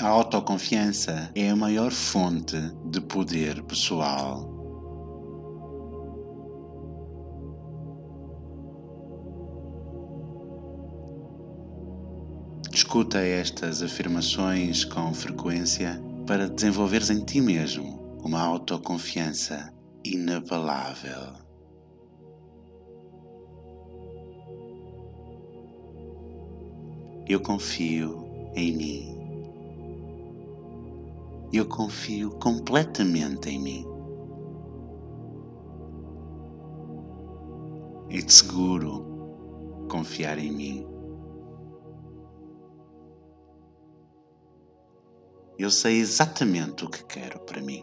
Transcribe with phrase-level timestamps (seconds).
[0.00, 4.48] A autoconfiança é a maior fonte de poder pessoal.
[12.72, 21.32] Escuta estas afirmações com frequência para desenvolveres em ti mesmo uma autoconfiança inabalável.
[27.28, 29.17] Eu confio em mim.
[31.50, 33.86] Eu confio completamente em mim.
[38.10, 40.86] É seguro confiar em mim.
[45.58, 47.82] Eu sei exatamente o que quero para mim.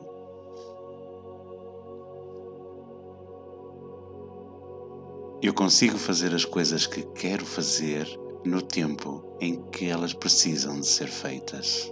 [5.42, 8.08] Eu consigo fazer as coisas que quero fazer
[8.46, 11.92] no tempo em que elas precisam de ser feitas.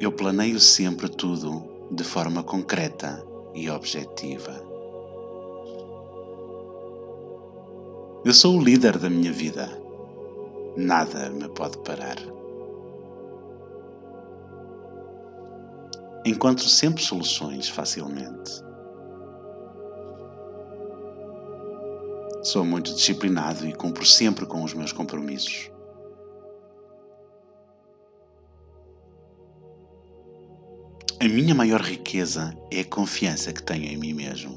[0.00, 3.22] Eu planeio sempre tudo de forma concreta
[3.54, 4.50] e objetiva.
[8.24, 9.68] Eu sou o líder da minha vida.
[10.74, 12.16] Nada me pode parar.
[16.24, 18.52] Encontro sempre soluções facilmente.
[22.42, 25.69] Sou muito disciplinado e cumpro sempre com os meus compromissos.
[31.22, 34.56] A minha maior riqueza é a confiança que tenho em mim mesmo.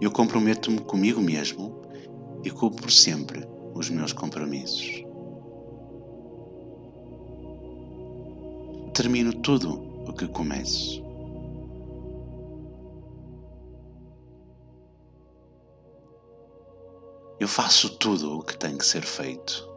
[0.00, 1.80] Eu comprometo-me comigo mesmo
[2.42, 5.04] e cumpro sempre os meus compromissos.
[8.92, 11.11] Termino tudo o que começo.
[17.42, 19.68] Eu faço tudo o que tem que ser feito.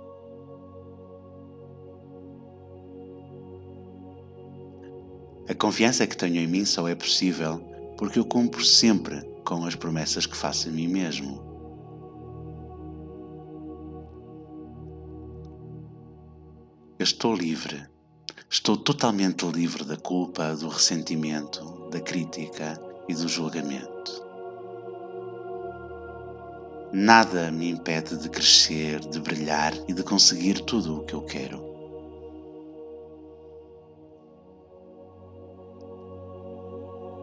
[5.50, 7.58] A confiança que tenho em mim só é possível
[7.98, 11.42] porque eu cumpro sempre com as promessas que faço a mim mesmo.
[17.00, 17.84] Eu estou livre.
[18.48, 24.25] Estou totalmente livre da culpa, do ressentimento, da crítica e do julgamento.
[26.98, 31.62] Nada me impede de crescer, de brilhar e de conseguir tudo o que eu quero.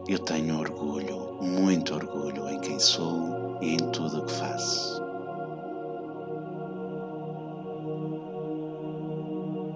[0.07, 5.01] Eu tenho orgulho, muito orgulho em quem sou e em tudo o que faço.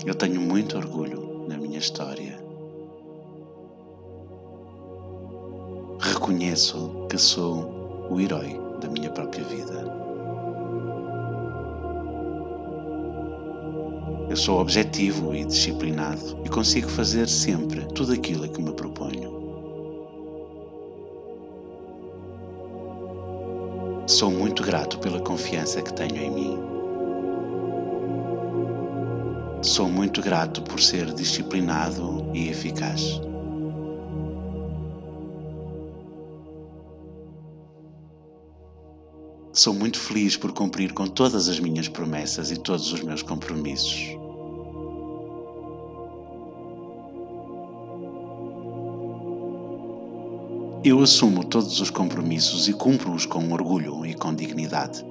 [0.05, 2.37] Eu tenho muito orgulho na minha história.
[5.99, 9.85] Reconheço que sou o herói da minha própria vida.
[14.29, 19.37] Eu sou objetivo e disciplinado e consigo fazer sempre tudo aquilo a que me proponho.
[24.05, 26.57] Sou muito grato pela confiança que tenho em mim.
[29.61, 33.26] Sou muito grato por ser disciplinado e eficaz.
[39.57, 44.15] Sou muito feliz por cumprir com todas as minhas promessas e todos os meus compromissos.
[50.83, 55.03] Eu assumo todos os compromissos e cumpro-os com orgulho e com dignidade.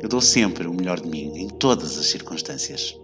[0.00, 2.96] Eu dou sempre o melhor de mim em todas as circunstâncias.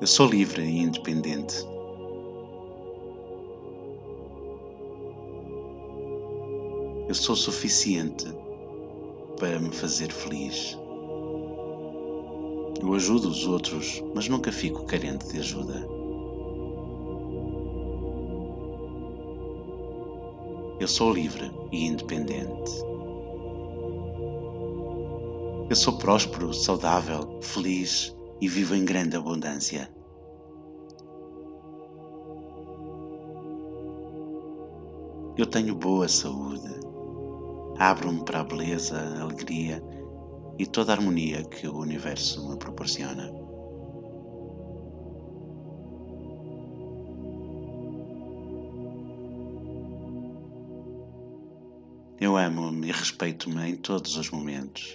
[0.00, 1.64] Eu sou livre e independente.
[7.08, 8.26] Eu sou suficiente
[9.38, 10.76] para me fazer feliz.
[12.82, 15.86] Eu ajudo os outros, mas nunca fico carente de ajuda.
[20.80, 22.72] Eu sou livre e independente.
[25.70, 29.90] Eu sou próspero, saudável, feliz e vivo em grande abundância.
[35.36, 36.70] Eu tenho boa saúde.
[37.76, 39.82] Abro-me para a beleza, a alegria
[40.58, 43.32] e toda a harmonia que o universo me proporciona.
[52.20, 54.94] Eu amo-me e respeito-me em todos os momentos.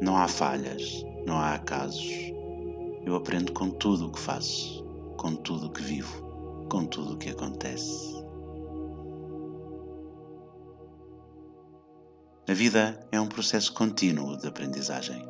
[0.00, 2.32] Não há falhas, não há acasos.
[3.04, 4.82] Eu aprendo com tudo o que faço,
[5.18, 8.18] com tudo o que vivo, com tudo o que acontece.
[12.48, 15.22] A vida é um processo contínuo de aprendizagem.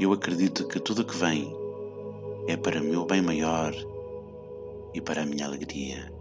[0.00, 1.54] Eu acredito que tudo que vem
[2.48, 3.74] é para meu bem maior
[4.94, 6.17] e para a minha alegria.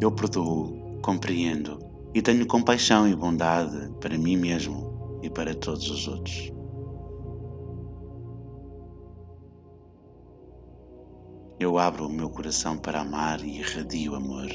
[0.00, 1.78] Eu perdoo, compreendo
[2.14, 6.52] e tenho compaixão e bondade para mim mesmo e para todos os outros.
[11.58, 14.48] Eu abro o meu coração para amar e irradio amor.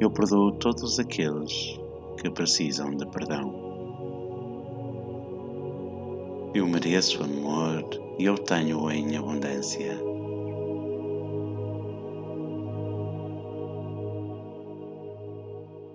[0.00, 1.78] Eu perdoo todos aqueles
[2.20, 3.61] que precisam de perdão.
[6.54, 7.82] Eu mereço amor
[8.18, 9.98] e eu tenho-o em abundância.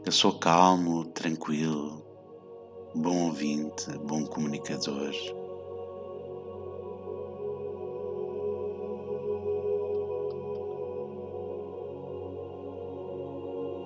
[0.04, 2.04] Eu sou calmo, tranquilo,
[2.96, 5.14] bom ouvinte, bom comunicador.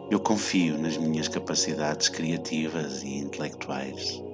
[0.09, 4.31] Eu confio nas minhas capacidades criativas e intelectuais.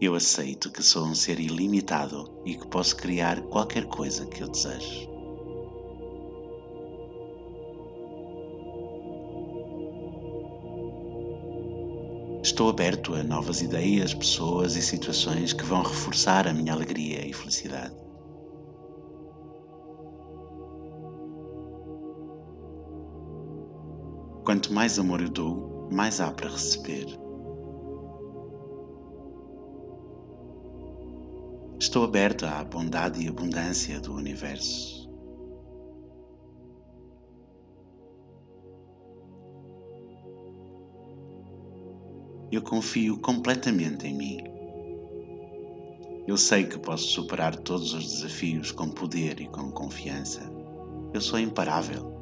[0.00, 4.48] Eu aceito que sou um ser ilimitado e que posso criar qualquer coisa que eu
[4.48, 5.10] desejo.
[12.42, 17.34] Estou aberto a novas ideias, pessoas e situações que vão reforçar a minha alegria e
[17.34, 17.94] felicidade.
[24.46, 27.19] Quanto mais amor eu dou, mais há para receber.
[31.90, 35.10] Estou aberto à bondade e abundância do universo.
[42.52, 44.38] Eu confio completamente em mim.
[46.28, 50.48] Eu sei que posso superar todos os desafios com poder e com confiança.
[51.12, 52.19] Eu sou imparável.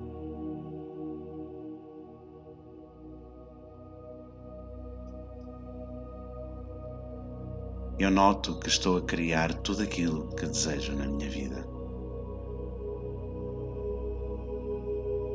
[7.98, 11.66] Eu noto que estou a criar tudo aquilo que desejo na minha vida.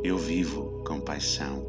[0.01, 1.61] Eu vivo com paixão.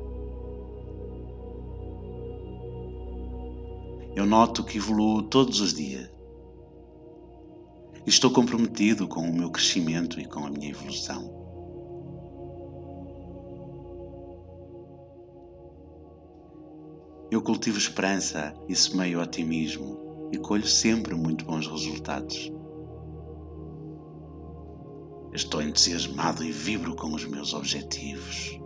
[4.14, 6.08] Eu noto que evoluo todos os dias.
[8.06, 11.42] Estou comprometido com o meu crescimento e com a minha evolução.
[17.32, 20.03] Eu cultivo esperança e semeio otimismo
[20.34, 22.52] e colho sempre muito bons resultados.
[25.32, 28.58] Estou entusiasmado e vibro com os meus objetivos.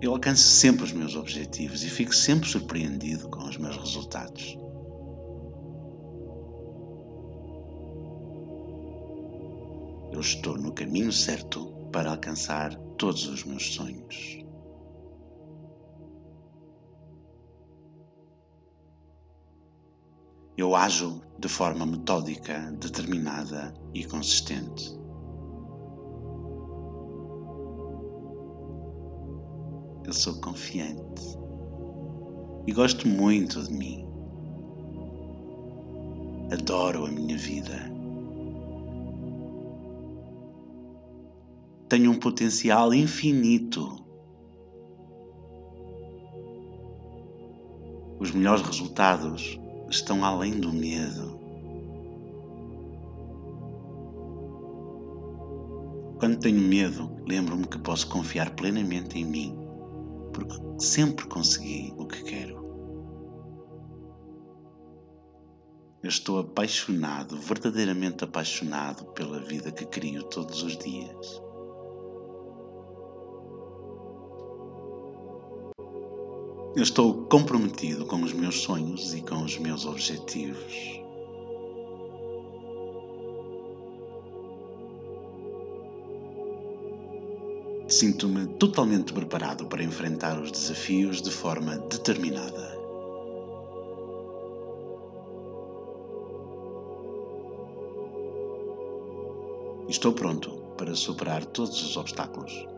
[0.00, 4.56] Eu alcanço sempre os meus objetivos e fico sempre surpreendido com os meus resultados.
[10.12, 14.47] Eu estou no caminho certo para alcançar todos os meus sonhos.
[20.58, 24.92] Eu ajo de forma metódica, determinada e consistente.
[30.04, 31.22] Eu sou confiante
[32.66, 34.04] e gosto muito de mim.
[36.50, 37.76] Adoro a minha vida.
[41.88, 44.04] Tenho um potencial infinito.
[48.18, 49.56] Os melhores resultados
[49.90, 51.38] estão além do medo.
[56.18, 59.58] Quando tenho medo, lembro-me que posso confiar plenamente em mim,
[60.32, 62.58] porque sempre consegui o que quero.
[66.02, 71.47] Eu estou apaixonado, verdadeiramente apaixonado pela vida que crio todos os dias.
[76.78, 81.02] Eu estou comprometido com os meus sonhos e com os meus objetivos.
[87.88, 92.78] Sinto-me totalmente preparado para enfrentar os desafios de forma determinada.
[99.88, 102.77] Estou pronto para superar todos os obstáculos.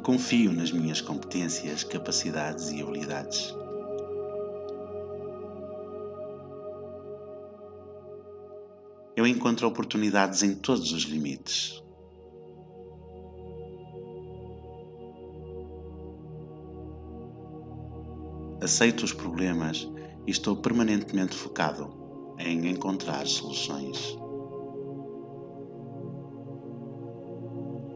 [0.00, 3.54] Confio nas minhas competências, capacidades e habilidades.
[9.16, 11.82] Eu encontro oportunidades em todos os limites.
[18.62, 19.88] Aceito os problemas
[20.26, 21.90] e estou permanentemente focado
[22.38, 24.18] em encontrar soluções.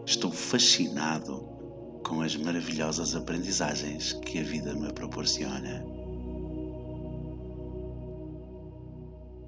[0.07, 1.50] Estou fascinado
[2.11, 5.87] com as maravilhosas aprendizagens que a vida me proporciona.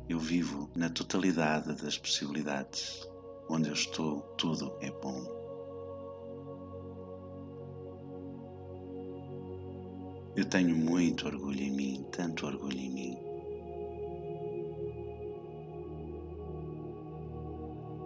[0.09, 3.05] Eu vivo na totalidade das possibilidades.
[3.51, 5.25] Onde eu estou, tudo é bom.
[10.37, 13.19] Eu tenho muito orgulho em mim, tanto orgulho em mim.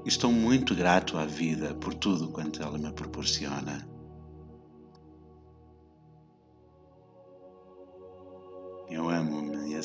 [0.06, 3.95] Estou muito grato à vida por tudo quanto ela me proporciona.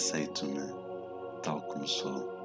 [0.01, 0.73] Aceito-me
[1.43, 2.40] tal como sou.